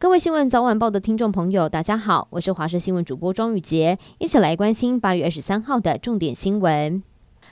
[0.00, 7.02] 各位新闻早晚报的听众朋友，大家好，我是华视新闻主播庄宇杰，一起来关心八月二十三号的重点新闻。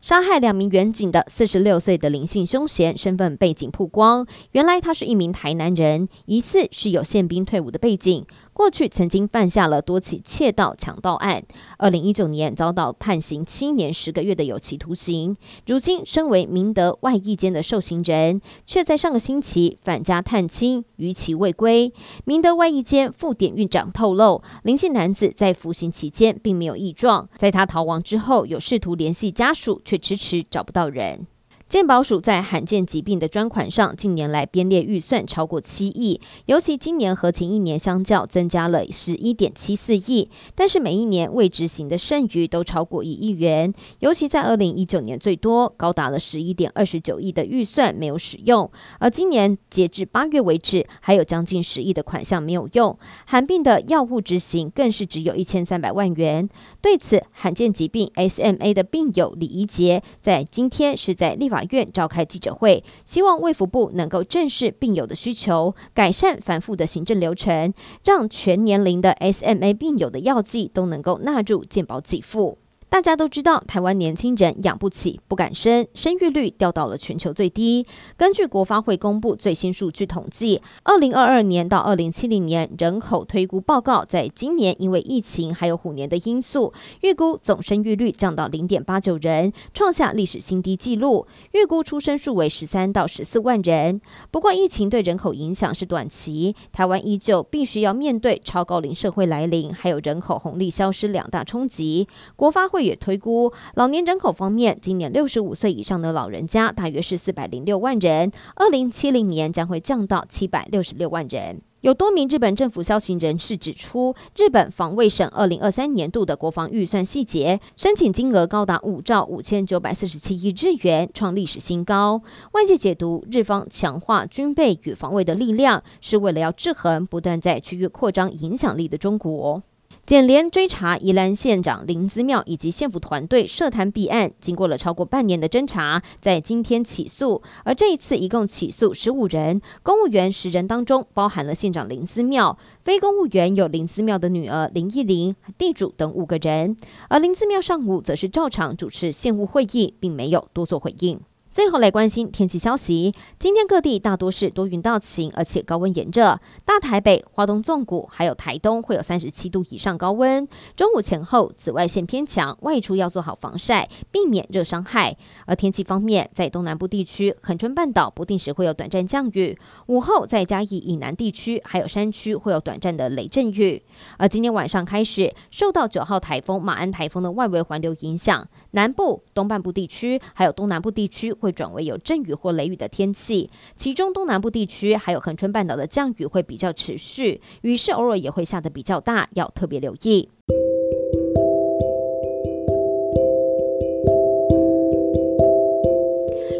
[0.00, 8.26] 杀害两名员警的四十六岁的林姓凶嫌身份背景曝光，原来他是一名台南人，疑似是有宪兵退伍的背景。
[8.54, 11.42] 过去曾经犯下了多起窃盗、强盗案，
[11.78, 15.36] 二零一九年遭到判刑七年十个月的有期徒刑。
[15.66, 21.92] 如今身为明德外役间的受刑人，却在上个星期返家探亲，逾期未归。
[22.24, 31.26] 明德外役间副典狱长透露，林姓男子在服刑期间并没有异状，在他逃亡之后，有试图联系家属，却迟迟找不到人。
[31.72, 40.28] 健保署在罕见疾病的专款上，近年来编列预算超过七亿，尤其今年和前一年相较，增加了十一点七四亿。
[40.54, 52.98] 但是每一年未执行的剩余都超过一亿元，尤其在二零一九年最多高达了十一点二十九亿的预算没有使用，而今年截至八月为止，还有将近十亿的款项没有用。
[53.24, 56.46] 罕病的药物执行更是只有一千三百万元。
[56.82, 67.72] 对此，罕见疾病 SMA 的病友李怡杰在今天是在立法院召开记者会，希望卫福部能够正视病友的需求，改善繁复的行政流程，
[68.04, 72.58] 让全年龄的 SMA 病友的药剂都能够纳入健保给付。
[72.92, 77.86] 大家都知道，台湾年轻人养不起，不敢生，生育率掉到了全球最低。
[78.18, 91.26] 根据国发会公布最新数据统计，二零二二年到二零七零年人口推估报告，在今年因为疫情还有虎年的因素，预估总生育率降到零点八九人，创下历史新低纪录。
[91.52, 94.02] 预估出生数为十三到十四万人。
[94.30, 102.06] 不过，疫情对人口影响是短期，台湾依旧必须要面对超高龄社会来临，还有人口红利消失两大冲击。
[102.36, 102.81] 国发会。
[102.82, 111.62] 也推估，老年人口方面，今年六十五岁以上的老人家大约是四百零六万人，二零七零年将会降到七百六十六万人。
[111.80, 122.22] 有多名日本政府消息人士指出，日本防卫省二零二三年度的国防预算细节，申请金额高达五兆五千九百四十七亿日元，创历史新高。
[122.52, 129.60] 外界解读，日方强化军备与防卫的力量，是为了要制衡不断在区域扩张影响力的中国。
[130.04, 137.40] 检联追查宜兰县长林姿妙以及县府团队涉贪弊案，经过了超过半年的侦查，在今天起诉。
[137.64, 146.76] 而这一次一共起诉十五人，公务员十人当中包含了县长林姿妙，非公务员有林姿妙的女儿林义玲、地主等五个人。
[147.08, 151.20] 而林姿妙上午则是照常主持县务会议，并没有多做回应。
[151.52, 153.14] 最后来关心天气消息。
[153.38, 156.40] 今天各地大多是多云到晴，而且高温炎热。
[156.64, 160.48] 大台北、花东纵谷还有台东会有三十七度以上高温。
[160.74, 165.14] 中午前后紫外线偏强，外出要做好防晒，避免热伤害。
[165.44, 169.58] 而天气方面，在东南部地区、恒春半岛不定时会有短暂降雨。
[169.88, 173.82] 午后在嘉义以南地区还有山区会有短暂的雷阵雨。
[174.16, 181.36] 而今天晚上开始，受到九号台风马鞍台风的外围环流影响，南部、东半部地区还有东南部地区。
[181.42, 190.28] 会转为有阵雨或雷雨的天气，其中东南部地区还有恒春半岛的降雨会比较持续，雨势偶尔也会下得比较大，要特别留意。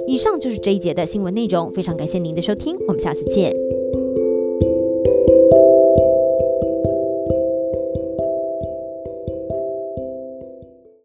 [0.09, 3.82] 以上就是这一节的新闻内容，非常感谢您的收听，我们下次见。